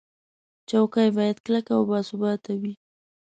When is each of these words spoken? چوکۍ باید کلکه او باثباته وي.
چوکۍ 0.69 1.09
باید 1.17 1.37
کلکه 1.45 1.71
او 1.77 1.83
باثباته 1.91 2.53
وي. 2.61 2.73